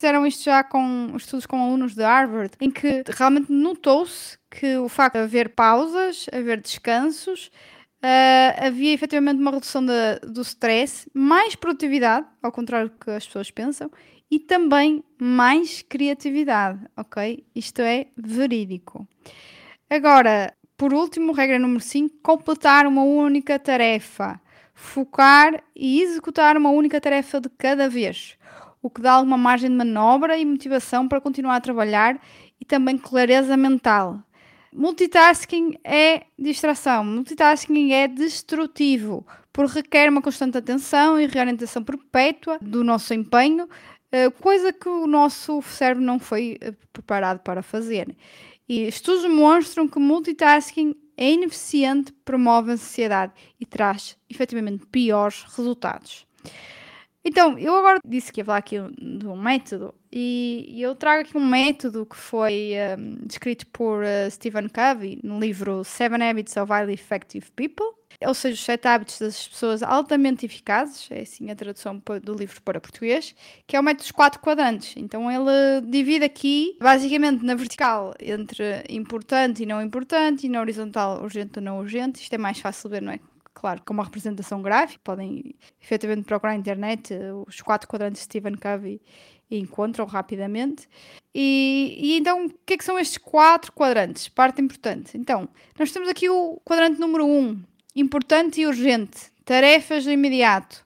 Fizeram 0.04 0.28
isto 0.28 0.44
já 0.44 0.62
com 0.66 1.14
estudos 1.16 1.46
com 1.46 1.64
alunos 1.64 1.96
de 1.96 2.04
Harvard, 2.04 2.52
em 2.60 2.70
que 2.70 3.06
realmente 3.08 3.50
notou-se 3.50 4.38
que 4.52 4.76
o 4.76 4.90
facto 4.90 5.14
de 5.14 5.24
haver 5.24 5.56
pausas, 5.56 6.26
haver 6.30 6.60
descansos, 6.60 7.50
uh, 8.04 8.66
havia 8.66 8.94
efetivamente 8.94 9.40
uma 9.40 9.52
redução 9.52 9.82
do 9.82 10.42
stress, 10.42 11.10
mais 11.14 11.56
produtividade, 11.56 12.28
ao 12.42 12.52
contrário 12.52 12.90
do 12.90 12.98
que 12.98 13.12
as 13.12 13.26
pessoas 13.26 13.50
pensam, 13.50 13.90
e 14.30 14.40
também 14.40 15.02
mais 15.18 15.82
criatividade, 15.82 16.82
ok? 16.98 17.42
Isto 17.56 17.82
é 17.82 18.08
verídico. 18.18 19.08
Agora, 19.90 20.54
por 20.76 20.94
último, 20.94 21.32
regra 21.32 21.58
número 21.58 21.80
5, 21.80 22.18
completar 22.22 22.86
uma 22.88 23.04
única 23.04 23.58
tarefa. 23.58 24.38
Focar 24.76 25.64
e 25.74 26.02
executar 26.02 26.58
uma 26.58 26.72
única 26.72 27.00
tarefa 27.00 27.40
de 27.40 27.48
cada 27.48 27.88
vez 27.88 28.38
o 28.84 28.90
que 28.90 29.02
dá 29.02 29.14
alguma 29.14 29.38
margem 29.38 29.70
de 29.70 29.76
manobra 29.78 30.38
e 30.38 30.46
motivação 30.46 31.08
para 31.08 31.22
continuar 31.22 31.56
a 31.56 31.62
trabalhar 31.62 32.22
e 32.60 32.66
também 32.66 32.98
clareza 32.98 33.56
mental. 33.56 34.22
Multitasking 34.74 35.78
é 35.84 36.24
distração, 36.38 37.06
multitasking 37.06 37.94
é 37.94 38.08
destrutivo, 38.10 39.26
porque 39.54 39.76
requer 39.76 40.10
uma 40.10 40.22
constante 40.22 40.58
atenção 40.58 41.18
e 41.18 41.28
reorientação 41.28 41.82
perpétua 41.82 42.58
do 42.60 42.84
nosso 42.84 43.14
empenho, 43.14 43.70
eh, 44.12 44.30
coisa 44.30 44.74
que 44.74 44.90
o 44.90 45.08
nosso 45.08 45.62
cérebro 45.62 46.04
não 46.04 46.20
foi 46.20 46.58
eh, 46.60 46.74
preparado 46.92 47.40
para 47.40 47.64
fazer. 47.64 48.14
E 48.68 48.88
estudos 48.88 49.30
mostram 49.30 49.88
que 49.88 50.00
multitasking 50.00 50.94
é 51.16 51.32
ineficiente, 51.32 52.12
promove 52.26 52.72
a 52.72 52.74
ansiedade 52.74 53.32
e 53.60 53.66
traz 53.66 54.18
efetivamente 54.30 54.86
piores 54.88 55.46
resultados. 55.56 56.26
Então, 57.26 57.58
eu 57.58 57.74
agora 57.76 58.00
disse 58.06 58.34
que 58.34 58.42
ia 58.42 58.46
falar 58.46 58.58
aqui 58.58 58.76
de 59.00 59.26
um 59.26 59.38
método 59.38 59.96
E, 60.12 60.76
eu 60.78 60.94
trago 60.94 61.22
aqui 61.22 61.38
um 61.38 61.46
método 61.46 62.06
que 62.06 62.18
foi 62.18 62.74
um, 62.98 63.26
descrito 63.26 63.66
por 63.68 64.04
uh, 64.04 64.30
Stephen 64.30 64.68
Covey 64.68 65.20
no 65.24 65.40
livro 65.40 65.84
Seven 65.86 66.22
Habits 66.22 66.58
of 66.58 66.72
Highly 66.72 66.94
Effective 66.94 67.50
People, 67.56 67.86
ou 68.26 68.34
seja, 68.34 68.54
os 68.54 68.64
sete 68.64 68.88
hábitos 68.88 69.20
das 69.20 69.48
pessoas 69.48 69.82
altamente 69.82 70.46
eficazes, 70.46 71.10
é 71.12 71.22
assim 71.22 71.50
a 71.50 71.56
tradução 71.56 72.02
do 72.22 72.34
livro 72.36 72.62
para 72.62 72.80
português, 72.80 73.34
que 73.66 73.76
é 73.76 73.80
o 73.80 73.84
método 73.84 74.04
dos 74.04 74.12
quatro 74.12 74.40
quadrantes. 74.42 74.94
Então 74.98 75.32
ele 75.32 75.82
divide 75.90 76.26
aqui, 76.26 76.78
basicamente 76.80 77.44
na 77.44 77.56
vertical, 77.56 78.14
entre 78.20 78.84
importante 78.90 79.64
e 79.64 79.66
não 79.66 79.82
importante, 79.82 80.46
e 80.46 80.50
na 80.50 80.60
horizontal, 80.62 81.24
urgente 81.24 81.60
ou 81.60 81.64
não 81.64 81.80
urgente. 81.80 82.22
Isto 82.22 82.34
é 82.34 82.38
mais 82.38 82.60
fácil 82.60 82.90
ver, 82.90 83.02
não 83.02 83.14
é? 83.14 83.20
Claro, 83.54 83.82
com 83.86 83.94
uma 83.94 84.04
representação 84.04 84.62
gráfica, 84.62 85.00
podem 85.04 85.56
efetivamente 85.82 86.26
procurar 86.26 86.54
na 86.54 86.60
internet 86.60 87.14
eh, 87.14 87.34
os 87.48 87.62
quatro 87.62 87.88
quadrantes 87.88 88.22
de 88.22 88.26
Stephen 88.26 88.56
Covey 88.56 89.02
e 89.50 89.60
encontram 89.60 90.06
rapidamente. 90.06 90.88
E, 91.34 91.96
e, 91.98 92.18
então, 92.18 92.46
o 92.46 92.50
que 92.66 92.74
é 92.74 92.78
que 92.78 92.84
são 92.84 92.98
estes 92.98 93.18
quatro 93.18 93.72
quadrantes? 93.72 94.28
Parte 94.28 94.62
importante. 94.62 95.18
Então, 95.18 95.48
nós 95.78 95.92
temos 95.92 96.10
aqui 96.10 96.30
o 96.30 96.60
quadrante 96.66 97.00
número 97.00 97.26
um, 97.26 97.62
importante 97.96 98.62
e 98.62 98.68
urgente, 98.68 99.32
tarefas 99.46 100.04
de 100.04 100.12
imediato. 100.12 100.84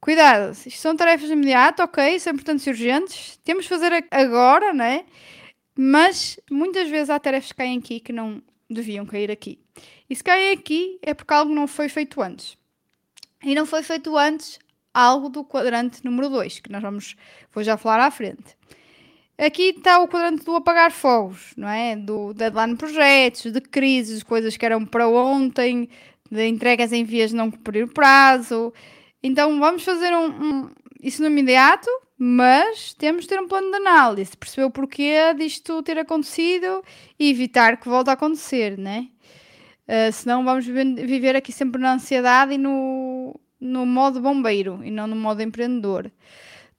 Cuidado, 0.00 0.52
isto 0.52 0.80
são 0.80 0.96
tarefas 0.96 1.28
de 1.28 1.32
imediato, 1.32 1.82
ok, 1.82 2.18
são 2.18 2.32
importantes 2.32 2.66
e 2.66 2.70
urgentes, 2.70 3.38
temos 3.44 3.64
de 3.64 3.68
fazer 3.68 4.04
agora, 4.10 4.72
né? 4.72 5.04
Mas 5.76 6.40
muitas 6.50 6.88
vezes 6.90 7.08
há 7.08 7.20
tarefas 7.20 7.52
que 7.52 7.58
caem 7.58 7.78
aqui 7.78 8.00
que 8.00 8.12
não 8.12 8.42
deviam 8.72 9.06
cair 9.06 9.30
aqui. 9.30 9.58
E 10.08 10.16
se 10.16 10.22
caem 10.22 10.52
aqui 10.52 10.98
é 11.02 11.14
porque 11.14 11.32
algo 11.32 11.54
não 11.54 11.66
foi 11.66 11.88
feito 11.88 12.20
antes. 12.20 12.56
E 13.44 13.54
não 13.54 13.66
foi 13.66 13.82
feito 13.82 14.16
antes 14.16 14.58
algo 14.94 15.28
do 15.28 15.44
quadrante 15.44 16.04
número 16.04 16.28
2, 16.28 16.60
que 16.60 16.70
nós 16.70 16.82
vamos, 16.82 17.16
vou 17.52 17.64
já 17.64 17.76
falar 17.76 18.06
à 18.06 18.10
frente. 18.10 18.56
Aqui 19.38 19.70
está 19.70 19.98
o 19.98 20.06
quadrante 20.06 20.44
do 20.44 20.54
apagar 20.54 20.92
fogos, 20.92 21.52
não 21.56 21.68
é? 21.68 21.96
Do 21.96 22.32
deadline 22.34 22.76
projetos, 22.76 23.50
de 23.50 23.60
crises, 23.60 24.22
coisas 24.22 24.56
que 24.56 24.64
eram 24.64 24.84
para 24.84 25.08
ontem, 25.08 25.88
de 26.30 26.46
entregas 26.46 26.92
em 26.92 27.04
vias 27.04 27.30
de 27.30 27.36
não 27.36 27.50
cumprir 27.50 27.84
o 27.84 27.92
prazo. 27.92 28.72
Então 29.22 29.58
vamos 29.58 29.84
fazer 29.84 30.12
um, 30.14 30.26
um, 30.26 30.70
isso 31.02 31.20
no 31.20 31.28
imediato, 31.28 31.88
mas 32.16 32.94
temos 32.94 33.22
de 33.22 33.28
ter 33.28 33.40
um 33.40 33.48
plano 33.48 33.70
de 33.70 33.76
análise, 33.76 34.36
perceber 34.36 34.66
o 34.66 34.70
porquê 34.70 35.34
disto 35.36 35.82
ter 35.82 35.98
acontecido 35.98 36.82
e 37.18 37.30
evitar 37.30 37.76
que 37.78 37.88
volte 37.88 38.10
a 38.10 38.12
acontecer, 38.12 38.78
né? 38.78 39.08
Uh, 39.88 40.12
senão 40.12 40.44
vamos 40.44 40.64
viver 40.64 41.34
aqui 41.34 41.52
sempre 41.52 41.80
na 41.80 41.94
ansiedade 41.94 42.54
e 42.54 42.58
no, 42.58 43.38
no 43.60 43.84
modo 43.84 44.20
bombeiro 44.20 44.80
e 44.84 44.90
não 44.90 45.06
no 45.08 45.16
modo 45.16 45.42
empreendedor. 45.42 46.10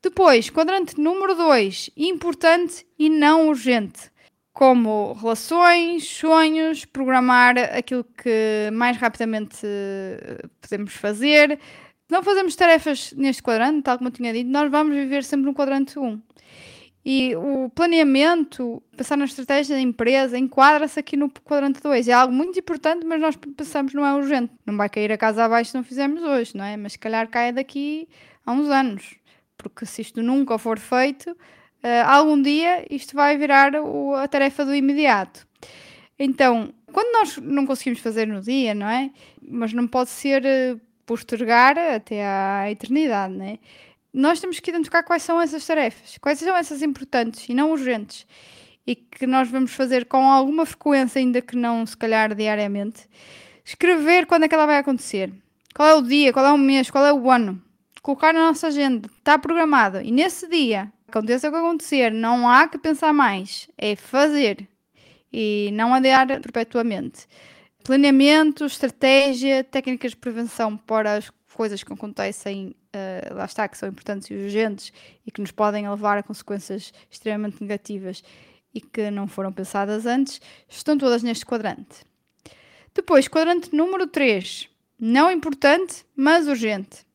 Depois, 0.01 0.49
quadrante 0.49 0.99
número 0.99 1.35
2, 1.35 1.89
importante 1.95 2.85
e 2.99 3.09
não 3.09 3.47
urgente, 3.47 4.11
como 4.51 5.13
relações, 5.13 6.05
sonhos, 6.05 6.85
programar 6.85 7.57
aquilo 7.57 8.03
que 8.03 8.69
mais 8.73 8.97
rapidamente 8.97 9.57
eh, 9.63 10.45
podemos 10.61 10.93
fazer. 10.93 11.57
Não 12.09 12.21
fazemos 12.21 12.55
tarefas 12.55 13.13
neste 13.13 13.41
quadrante, 13.41 13.83
tal 13.83 13.97
como 13.97 14.09
eu 14.09 14.13
tinha 14.13 14.33
dito, 14.33 14.49
nós 14.49 14.69
vamos 14.69 14.95
viver 14.95 15.23
sempre 15.23 15.45
no 15.45 15.53
quadrante 15.53 15.97
1. 15.97 16.03
Um. 16.03 16.21
E 17.05 17.35
o 17.35 17.69
planeamento, 17.69 18.81
pensar 18.95 19.17
na 19.17 19.25
estratégia 19.25 19.75
da 19.75 19.81
empresa, 19.81 20.37
enquadra-se 20.37 20.97
aqui 20.97 21.17
no 21.17 21.29
quadrante 21.29 21.81
2. 21.81 22.07
É 22.07 22.13
algo 22.13 22.33
muito 22.33 22.57
importante, 22.57 23.05
mas 23.05 23.19
nós 23.19 23.35
pensamos 23.35 23.93
não 23.93 24.05
é 24.05 24.13
urgente. 24.13 24.53
Não 24.65 24.77
vai 24.77 24.87
cair 24.87 25.11
a 25.11 25.17
casa 25.17 25.43
abaixo 25.43 25.71
se 25.71 25.77
não 25.77 25.83
fizermos 25.83 26.23
hoje, 26.23 26.55
não 26.55 26.63
é? 26.63 26.77
Mas 26.77 26.93
se 26.93 26.99
calhar 26.99 27.27
cai 27.27 27.51
daqui 27.51 28.07
a 28.45 28.53
uns 28.53 28.69
anos. 28.69 29.15
Porque 29.57 29.85
se 29.85 30.01
isto 30.01 30.21
nunca 30.21 30.57
for 30.57 30.79
feito, 30.79 31.31
uh, 31.31 32.05
algum 32.07 32.41
dia 32.41 32.85
isto 32.89 33.15
vai 33.15 33.37
virar 33.37 33.75
o, 33.75 34.13
a 34.15 34.25
tarefa 34.25 34.63
do 34.63 34.73
imediato. 34.73 35.45
Então, 36.17 36.73
quando 36.93 37.11
nós 37.11 37.37
não 37.37 37.65
conseguimos 37.65 37.99
fazer 37.99 38.27
no 38.27 38.39
dia, 38.39 38.73
não 38.73 38.87
é? 38.87 39.11
Mas 39.41 39.73
não 39.73 39.87
pode 39.87 40.09
ser 40.09 40.41
uh, 40.45 40.79
postergar 41.05 41.77
até 41.77 42.25
à 42.25 42.71
eternidade, 42.71 43.33
não 43.33 43.45
é? 43.45 43.59
nós 44.13 44.39
temos 44.39 44.59
que 44.59 44.69
identificar 44.69 45.01
quais 45.01 45.23
são 45.23 45.41
essas 45.41 45.65
tarefas, 45.65 46.17
quais 46.21 46.37
são 46.37 46.55
essas 46.55 46.83
importantes 46.83 47.49
e 47.49 47.53
não 47.53 47.71
urgentes, 47.71 48.27
e 48.85 48.95
que 48.95 49.25
nós 49.25 49.49
vamos 49.49 49.73
fazer 49.73 50.05
com 50.05 50.31
alguma 50.31 50.65
frequência, 50.65 51.19
ainda 51.19 51.41
que 51.41 51.55
não 51.55 51.85
se 51.85 51.97
calhar 51.97 52.35
diariamente. 52.35 53.09
Escrever 53.65 54.27
quando 54.27 54.43
é 54.43 54.47
que 54.47 54.53
ela 54.53 54.67
vai 54.67 54.77
acontecer, 54.77 55.33
qual 55.73 55.89
é 55.89 55.95
o 55.95 56.01
dia, 56.01 56.31
qual 56.31 56.45
é 56.45 56.51
o 56.51 56.57
mês, 56.57 56.91
qual 56.91 57.05
é 57.05 57.11
o 57.11 57.31
ano. 57.31 57.59
Colocar 58.03 58.33
na 58.33 58.47
nossa 58.47 58.67
agenda, 58.67 59.09
está 59.17 59.39
programado, 59.39 60.01
e 60.01 60.11
nesse 60.11 60.47
dia, 60.47 60.91
aconteça 61.07 61.47
o 61.47 61.51
que 61.51 61.57
acontecer, 61.57 62.11
não 62.11 62.47
há 62.47 62.67
que 62.67 62.77
pensar 62.77 63.13
mais, 63.13 63.67
é 63.77 63.95
fazer 63.95 64.67
e 65.31 65.71
não 65.73 65.93
adiar 65.93 66.27
perpetuamente. 66.27 67.25
Planeamento, 67.83 68.65
estratégia, 68.65 69.61
técnicas 69.61 70.11
de 70.11 70.17
prevenção 70.17 70.77
para 70.77 71.15
as 71.15 71.29
coisas 71.53 71.83
que 71.83 71.91
acontecem, 71.91 72.73
uh, 72.95 73.35
lá 73.35 73.43
está, 73.43 73.67
que 73.67 73.77
são 73.77 73.89
importantes 73.89 74.29
e 74.29 74.33
urgentes 74.33 74.93
e 75.25 75.31
que 75.31 75.41
nos 75.41 75.51
podem 75.51 75.87
levar 75.89 76.17
a 76.17 76.23
consequências 76.23 76.93
extremamente 77.11 77.61
negativas 77.61 78.23
e 78.73 78.79
que 78.79 79.11
não 79.11 79.27
foram 79.27 79.51
pensadas 79.51 80.05
antes, 80.05 80.39
estão 80.69 80.97
todas 80.97 81.23
neste 81.23 81.45
quadrante. 81.45 82.05
Depois, 82.95 83.27
quadrante 83.27 83.75
número 83.75 84.07
3, 84.07 84.69
não 84.97 85.29
importante, 85.29 86.05
mas 86.15 86.47
urgente. 86.47 87.05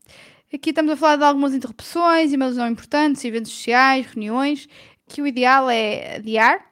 Aqui 0.52 0.70
estamos 0.70 0.92
a 0.92 0.96
falar 0.96 1.16
de 1.16 1.24
algumas 1.24 1.54
interrupções, 1.54 2.30
e-mails 2.32 2.56
não 2.56 2.68
importantes, 2.68 3.24
eventos 3.24 3.52
sociais, 3.52 4.06
reuniões, 4.06 4.68
que 5.06 5.22
o 5.22 5.26
ideal 5.26 5.70
é 5.70 6.16
adiar, 6.16 6.67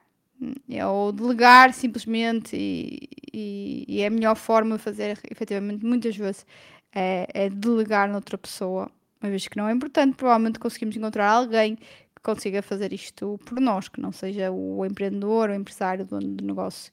é 0.69 0.85
ou 0.85 1.11
delegar 1.11 1.73
simplesmente 1.73 2.55
e, 2.55 3.09
e, 3.33 3.85
e 3.87 4.01
é 4.01 4.07
a 4.07 4.09
melhor 4.09 4.35
forma 4.35 4.77
de 4.77 4.83
fazer 4.83 5.19
efetivamente 5.29 5.85
muitas 5.85 6.15
vezes 6.15 6.45
é, 6.93 7.27
é 7.33 7.49
delegar 7.49 8.09
noutra 8.09 8.37
pessoa, 8.37 8.89
uma 9.21 9.29
vez 9.29 9.47
que 9.47 9.57
não 9.57 9.67
é 9.67 9.71
importante, 9.71 10.15
provavelmente 10.15 10.59
conseguimos 10.59 10.95
encontrar 10.95 11.29
alguém 11.29 11.75
que 11.75 12.21
consiga 12.23 12.61
fazer 12.61 12.91
isto 12.93 13.39
por 13.45 13.59
nós, 13.59 13.87
que 13.87 14.01
não 14.01 14.11
seja 14.11 14.51
o 14.51 14.85
empreendedor, 14.85 15.49
o 15.49 15.53
empresário, 15.53 16.05
o 16.05 16.07
dono 16.07 16.35
do 16.35 16.45
negócio. 16.45 16.91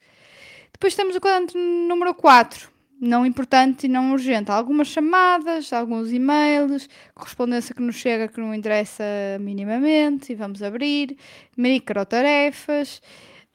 Depois 0.72 0.94
temos 0.94 1.16
o 1.16 1.20
quadrante 1.20 1.56
número 1.56 2.14
4, 2.14 2.68
não 3.00 3.24
importante 3.24 3.84
e 3.84 3.88
não 3.88 4.12
urgente. 4.12 4.50
Algumas 4.50 4.88
chamadas, 4.88 5.72
alguns 5.72 6.12
e-mails, 6.12 6.88
correspondência 7.14 7.74
que 7.74 7.82
nos 7.82 7.96
chega 7.96 8.28
que 8.28 8.40
não 8.40 8.54
interessa 8.54 9.04
minimamente 9.40 10.32
e 10.32 10.34
vamos 10.34 10.62
abrir, 10.62 11.16
microtarefas, 11.56 13.00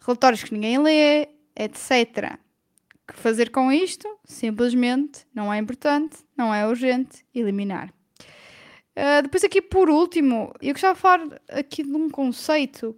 relatórios 0.09 0.43
que 0.43 0.53
ninguém 0.53 0.77
lê, 0.77 1.29
etc 1.55 2.39
que 3.13 3.19
fazer 3.19 3.49
com 3.49 3.71
isto? 3.71 4.07
Simplesmente 4.23 5.25
não 5.33 5.51
é 5.51 5.57
importante, 5.57 6.17
não 6.37 6.53
é 6.53 6.67
urgente, 6.67 7.25
eliminar. 7.33 7.93
Uh, 8.95 9.21
depois 9.23 9.43
aqui 9.43 9.61
por 9.61 9.89
último, 9.89 10.53
eu 10.61 10.73
gostava 10.73 10.93
de 10.93 10.99
falar 10.99 11.41
aqui 11.49 11.83
de 11.83 11.95
um 11.95 12.09
conceito, 12.09 12.95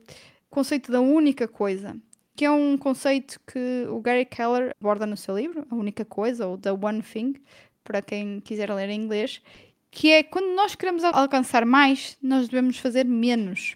conceito 0.50 0.92
da 0.92 1.00
única 1.00 1.48
coisa, 1.48 1.96
que 2.36 2.46
é 2.46 2.52
um 2.52 2.78
conceito 2.78 3.40
que 3.46 3.86
o 3.90 4.00
Gary 4.00 4.26
Keller 4.26 4.76
aborda 4.80 5.06
no 5.06 5.16
seu 5.16 5.38
livro, 5.38 5.66
A 5.70 5.76
Única 5.76 6.04
Coisa, 6.04 6.48
ou 6.48 6.58
The 6.58 6.72
One 6.72 7.02
Thing, 7.02 7.36
para 7.84 8.02
quem 8.02 8.40
quiser 8.40 8.72
ler 8.74 8.90
em 8.90 9.02
inglês, 9.02 9.42
que 9.92 10.12
é 10.12 10.24
quando 10.24 10.56
nós 10.56 10.74
queremos 10.74 11.04
alcançar 11.04 11.66
mais, 11.66 12.18
nós 12.22 12.48
devemos 12.48 12.78
fazer 12.78 13.06
menos. 13.06 13.76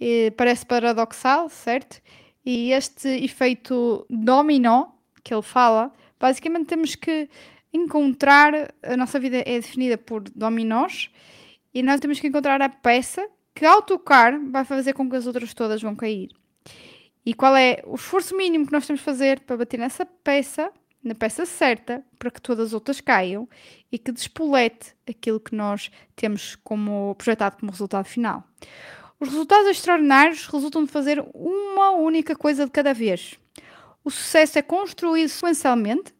E 0.00 0.32
parece 0.36 0.64
paradoxal, 0.64 1.48
certo? 1.48 2.00
E 2.44 2.72
este 2.72 3.08
efeito 3.08 4.06
dominó 4.10 4.86
que 5.22 5.32
ele 5.32 5.42
fala, 5.42 5.92
basicamente 6.18 6.66
temos 6.66 6.94
que 6.94 7.28
encontrar. 7.72 8.74
A 8.82 8.96
nossa 8.96 9.18
vida 9.18 9.38
é 9.38 9.60
definida 9.60 9.96
por 9.96 10.22
dominós 10.34 11.10
e 11.72 11.82
nós 11.82 12.00
temos 12.00 12.20
que 12.20 12.26
encontrar 12.26 12.60
a 12.60 12.68
peça 12.68 13.26
que, 13.54 13.64
ao 13.64 13.82
tocar, 13.82 14.38
vai 14.50 14.64
fazer 14.64 14.92
com 14.92 15.08
que 15.08 15.16
as 15.16 15.26
outras 15.26 15.54
todas 15.54 15.80
vão 15.80 15.94
cair. 15.94 16.30
E 17.24 17.32
qual 17.32 17.56
é 17.56 17.82
o 17.86 17.94
esforço 17.94 18.36
mínimo 18.36 18.66
que 18.66 18.72
nós 18.72 18.86
temos 18.86 19.00
que 19.00 19.04
fazer 19.04 19.40
para 19.40 19.56
bater 19.56 19.78
nessa 19.78 20.04
peça, 20.04 20.72
na 21.02 21.14
peça 21.14 21.46
certa, 21.46 22.04
para 22.18 22.30
que 22.30 22.40
todas 22.40 22.68
as 22.68 22.72
outras 22.72 23.00
caiam 23.00 23.48
e 23.90 23.98
que 23.98 24.10
despolete 24.10 24.94
aquilo 25.08 25.38
que 25.38 25.54
nós 25.54 25.90
temos 26.16 26.56
como 26.56 27.14
projetado 27.14 27.58
como 27.58 27.70
resultado 27.70 28.06
final. 28.06 28.42
Os 29.22 29.28
resultados 29.28 29.68
extraordinários 29.68 30.48
resultam 30.48 30.84
de 30.84 30.90
fazer 30.90 31.24
uma 31.32 31.92
única 31.92 32.34
coisa 32.34 32.64
de 32.64 32.72
cada 32.72 32.92
vez. 32.92 33.38
O 34.02 34.10
sucesso 34.10 34.58
é 34.58 34.62
construído 34.62 35.28
sequencialmente, 35.28 36.12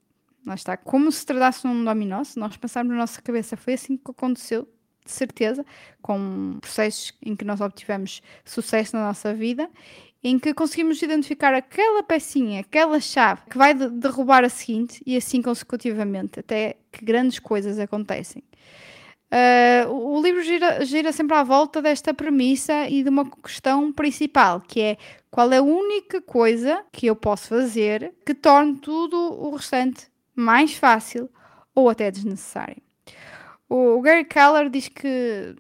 lá 0.47 0.55
está, 0.55 0.77
como 0.77 1.11
se 1.11 1.27
tratasse 1.27 1.67
um 1.67 1.83
dominó, 1.85 2.23
se 2.23 2.39
nós 2.39 2.57
pensarmos 2.57 2.93
na 2.93 3.01
nossa 3.01 3.21
cabeça, 3.21 3.57
foi 3.57 3.73
assim 3.73 3.97
que 3.97 4.09
aconteceu, 4.09 4.69
de 5.05 5.11
certeza, 5.11 5.67
com 6.01 6.59
processos 6.61 7.13
em 7.21 7.35
que 7.35 7.45
nós 7.45 7.61
obtivemos 7.61 8.23
sucesso 8.45 8.95
na 8.95 9.09
nossa 9.09 9.35
vida, 9.35 9.69
em 10.23 10.39
que 10.39 10.55
conseguimos 10.55 11.03
identificar 11.03 11.53
aquela 11.53 12.05
pecinha, 12.05 12.61
aquela 12.61 13.01
chave 13.01 13.43
que 13.51 13.59
vai 13.59 13.75
derrubar 13.75 14.45
a 14.45 14.49
seguinte 14.49 15.03
e 15.05 15.17
assim 15.17 15.43
consecutivamente, 15.43 16.39
até 16.39 16.77
que 16.93 17.05
grandes 17.05 17.41
coisas 17.41 17.81
acontecem. 17.81 18.45
Uh, 19.33 19.91
o 19.91 20.21
livro 20.21 20.43
gira, 20.43 20.85
gira, 20.85 21.11
sempre 21.11 21.35
à 21.35 21.43
volta 21.43 21.81
desta 21.81 22.13
premissa 22.13 22.87
e 22.87 23.03
de 23.03 23.09
uma 23.09 23.25
questão 23.31 23.91
principal, 23.91 24.61
que 24.61 24.79
é 24.79 24.99
qual 25.31 25.51
é 25.51 25.57
a 25.57 25.63
única 25.63 26.21
coisa 26.21 26.85
que 26.93 27.07
eu 27.07 27.17
posso 27.17 27.49
fazer 27.49 28.13
que 28.27 28.35
torne 28.35 28.77
tudo 28.77 29.17
o 29.17 29.57
restante 29.57 30.09
mais 30.37 30.75
fácil 30.75 31.31
ou 31.75 31.89
até 31.89 32.11
desnecessário. 32.11 32.77
O, 33.67 34.03
Gary 34.03 34.27
Keller 34.27 34.69
diz 34.69 34.89
que 34.89 35.57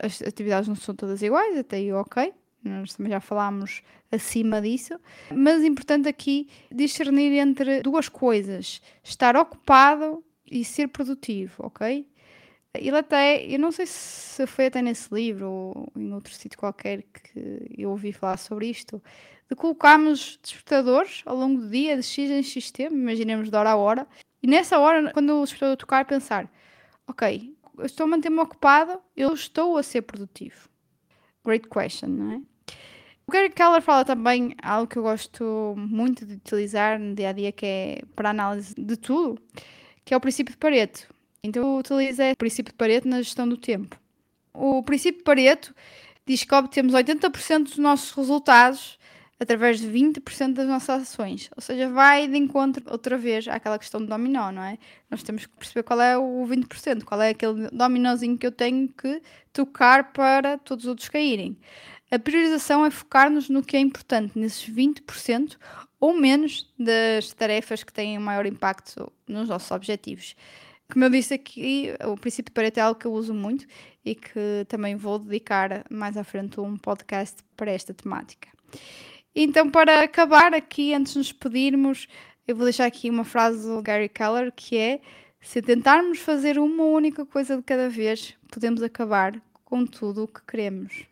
as 0.00 0.22
atividades 0.22 0.68
não 0.68 0.76
são 0.76 0.94
todas 0.94 1.20
iguais, 1.20 1.58
até 1.58 1.78
aí 1.78 1.92
ok, 1.92 2.32
nós 2.62 2.94
também 2.94 3.10
já 3.10 3.18
falámos 3.18 3.82
acima 4.12 4.62
disso, 4.62 4.94
mas 5.34 5.64
importante 5.64 6.08
aqui 6.08 6.48
discernir 6.70 7.32
entre 7.36 7.82
duas 7.82 8.08
coisas: 8.08 8.80
estar 9.02 9.36
ocupado 9.36 10.22
e 10.48 10.64
ser 10.64 10.86
produtivo, 10.86 11.66
ok? 11.66 12.06
Ele 12.74 12.96
até, 12.96 13.44
eu 13.46 13.58
não 13.58 13.72
sei 13.72 13.86
se 13.86 14.46
foi 14.46 14.66
até 14.66 14.82
nesse 14.82 15.12
livro 15.12 15.50
ou 15.50 15.92
em 15.96 16.12
outro 16.12 16.32
sítio 16.32 16.58
qualquer 16.58 17.02
que 17.02 17.74
eu 17.76 17.90
ouvi 17.90 18.12
falar 18.12 18.36
sobre 18.36 18.68
isto, 18.68 19.02
de 19.48 19.56
colocarmos 19.56 20.38
despertadores 20.42 21.22
ao 21.24 21.36
longo 21.36 21.62
do 21.62 21.70
dia, 21.70 21.96
de 21.96 22.02
X 22.02 22.30
em 22.30 22.42
X 22.42 22.70
tempo, 22.70 22.94
imaginemos 22.94 23.50
de 23.50 23.56
hora 23.56 23.70
a 23.70 23.76
hora, 23.76 24.06
e 24.42 24.46
nessa 24.46 24.78
hora, 24.78 25.12
quando 25.12 25.40
o 25.40 25.42
despertador 25.42 25.76
tocar, 25.76 26.04
pensar: 26.04 26.50
ok, 27.06 27.56
eu 27.78 27.86
estou 27.86 28.04
a 28.04 28.06
manter-me 28.08 28.38
ocupado, 28.40 29.00
eu 29.16 29.32
estou 29.32 29.76
a 29.76 29.82
ser 29.82 30.02
produtivo. 30.02 30.68
Great 31.44 31.68
question, 31.68 32.08
não 32.08 32.32
é? 32.32 32.42
O 33.26 33.30
Gary 33.30 33.50
Keller 33.50 33.82
fala 33.82 34.04
também 34.06 34.54
algo 34.62 34.86
que 34.86 34.98
eu 34.98 35.02
gosto 35.02 35.74
muito 35.76 36.24
de 36.24 36.34
utilizar 36.34 36.98
no 36.98 37.14
dia 37.14 37.28
a 37.28 37.32
dia, 37.32 37.52
que 37.52 37.66
é 37.66 38.02
para 38.16 38.30
análise 38.30 38.74
de 38.74 38.96
tudo, 38.96 39.40
que 40.04 40.14
é 40.14 40.16
o 40.16 40.20
princípio 40.20 40.52
de 40.52 40.58
Pareto. 40.58 41.08
Então 41.42 41.62
eu 41.62 41.78
utilizo 41.78 42.22
o 42.22 42.36
princípio 42.36 42.72
de 42.72 42.76
Pareto 42.76 43.08
na 43.08 43.22
gestão 43.22 43.48
do 43.48 43.56
tempo. 43.56 43.98
O 44.52 44.82
princípio 44.82 45.18
de 45.18 45.24
Pareto 45.24 45.74
diz 46.26 46.44
que 46.44 46.54
obtemos 46.54 46.92
80% 46.92 47.64
dos 47.64 47.78
nossos 47.78 48.12
resultados 48.12 48.98
através 49.40 49.78
de 49.78 49.86
20% 49.86 50.54
das 50.54 50.66
nossas 50.66 51.02
ações. 51.02 51.48
Ou 51.56 51.62
seja, 51.62 51.88
vai 51.88 52.26
de 52.26 52.36
encontro 52.36 52.82
outra 52.90 53.16
vez 53.16 53.46
àquela 53.46 53.78
questão 53.78 54.00
do 54.00 54.08
dominó, 54.08 54.50
não 54.50 54.62
é? 54.62 54.78
Nós 55.08 55.22
temos 55.22 55.46
que 55.46 55.52
perceber 55.56 55.84
qual 55.84 56.00
é 56.00 56.18
o 56.18 56.44
20%, 56.44 57.04
qual 57.04 57.22
é 57.22 57.30
aquele 57.30 57.68
dominózinho 57.70 58.36
que 58.36 58.46
eu 58.46 58.52
tenho 58.52 58.88
que 58.88 59.22
tocar 59.52 60.12
para 60.12 60.58
todos 60.58 60.84
os 60.84 60.88
outros 60.88 61.08
caírem. 61.08 61.56
A 62.10 62.18
priorização 62.18 62.84
é 62.84 62.90
focar-nos 62.90 63.48
no 63.48 63.62
que 63.62 63.76
é 63.76 63.80
importante, 63.80 64.38
nesses 64.38 64.68
20% 64.68 65.56
ou 66.00 66.14
menos 66.14 66.72
das 66.78 67.32
tarefas 67.32 67.84
que 67.84 67.92
têm 67.92 68.18
maior 68.18 68.46
impacto 68.46 69.12
nos 69.26 69.48
nossos 69.48 69.70
objetivos. 69.70 70.34
Como 70.90 71.04
eu 71.04 71.10
disse 71.10 71.34
aqui, 71.34 71.94
o 72.06 72.16
princípio 72.16 72.50
de 72.50 72.54
Pareto 72.54 72.80
é 72.80 72.82
algo 72.82 72.98
que 72.98 73.06
eu 73.06 73.12
uso 73.12 73.34
muito 73.34 73.66
e 74.02 74.14
que 74.14 74.64
também 74.68 74.96
vou 74.96 75.18
dedicar 75.18 75.84
mais 75.90 76.16
à 76.16 76.24
frente 76.24 76.58
um 76.58 76.78
podcast 76.78 77.42
para 77.54 77.70
esta 77.70 77.92
temática. 77.92 78.48
Então, 79.34 79.70
para 79.70 80.02
acabar 80.02 80.54
aqui, 80.54 80.94
antes 80.94 81.12
de 81.12 81.18
nos 81.18 81.30
pedirmos, 81.30 82.08
eu 82.46 82.56
vou 82.56 82.64
deixar 82.64 82.86
aqui 82.86 83.10
uma 83.10 83.24
frase 83.24 83.68
do 83.68 83.82
Gary 83.82 84.08
Keller 84.08 84.50
que 84.50 84.78
é: 84.78 85.00
se 85.42 85.60
tentarmos 85.60 86.20
fazer 86.20 86.58
uma 86.58 86.84
única 86.84 87.26
coisa 87.26 87.58
de 87.58 87.62
cada 87.62 87.90
vez, 87.90 88.34
podemos 88.50 88.82
acabar 88.82 89.38
com 89.66 89.84
tudo 89.84 90.24
o 90.24 90.28
que 90.28 90.40
queremos. 90.46 91.04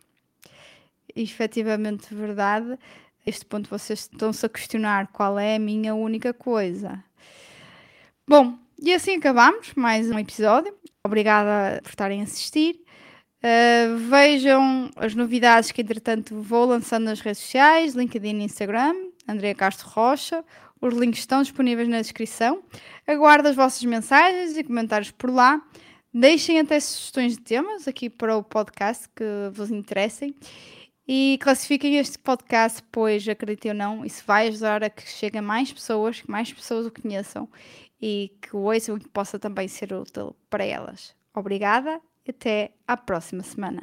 E, 1.15 1.21
efetivamente 1.21 2.15
verdade. 2.15 2.79
Este 3.23 3.45
ponto 3.45 3.69
vocês 3.69 4.09
estão-se 4.11 4.43
a 4.45 4.49
questionar 4.49 5.07
qual 5.07 5.37
é 5.37 5.57
a 5.57 5.59
minha 5.59 5.93
única 5.93 6.33
coisa. 6.33 7.03
Bom, 8.27 8.57
e 8.79 8.93
assim 8.93 9.15
acabamos 9.15 9.73
mais 9.75 10.09
um 10.09 10.19
episódio. 10.19 10.73
Obrigada 11.03 11.81
por 11.81 11.89
estarem 11.89 12.21
a 12.21 12.23
assistir. 12.23 12.79
Uh, 13.37 13.97
vejam 14.09 14.89
as 14.95 15.15
novidades 15.15 15.71
que, 15.71 15.81
entretanto, 15.81 16.39
vou 16.41 16.65
lançando 16.65 17.05
nas 17.05 17.19
redes 17.19 17.39
sociais, 17.41 17.95
LinkedIn 17.95 18.39
e 18.39 18.43
Instagram, 18.43 18.93
Andrea 19.27 19.55
Castro 19.55 19.87
Rocha. 19.87 20.43
Os 20.79 20.93
links 20.93 21.19
estão 21.19 21.41
disponíveis 21.41 21.87
na 21.87 22.01
descrição. 22.01 22.63
Aguardo 23.07 23.47
as 23.47 23.55
vossas 23.55 23.83
mensagens 23.83 24.57
e 24.57 24.63
comentários 24.63 25.11
por 25.11 25.31
lá. 25.31 25.61
Deixem 26.13 26.59
até 26.59 26.79
sugestões 26.79 27.33
de 27.33 27.41
temas 27.41 27.87
aqui 27.87 28.09
para 28.09 28.37
o 28.37 28.43
podcast 28.43 29.07
que 29.15 29.23
vos 29.53 29.71
interessem. 29.71 30.35
E 31.07 31.39
classifiquem 31.41 31.97
este 31.97 32.19
podcast, 32.19 32.83
pois 32.91 33.25
acreditem 33.27 33.71
ou 33.71 33.77
não, 33.77 34.05
isso 34.05 34.23
vai 34.27 34.49
ajudar 34.49 34.83
a 34.83 34.89
que 34.89 35.07
cheguem 35.07 35.41
mais 35.41 35.71
pessoas, 35.71 36.19
que 36.19 36.29
mais 36.29 36.51
pessoas 36.51 36.85
o 36.85 36.91
conheçam 36.91 37.47
e 38.01 38.37
que 38.41 38.55
o 38.55 38.61
e 38.61 38.99
que 38.99 39.09
possa 39.09 39.39
também 39.39 39.67
ser 39.67 39.93
útil 39.93 40.35
para 40.49 40.65
elas. 40.65 41.15
Obrigada 41.33 42.01
e 42.25 42.31
até 42.31 42.71
à 42.87 42.95
próxima 42.97 43.43
semana. 43.43 43.75